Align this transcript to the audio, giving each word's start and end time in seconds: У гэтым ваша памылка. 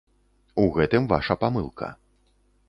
У 0.63 0.63
гэтым 0.77 1.05
ваша 1.11 1.37
памылка. 1.45 1.93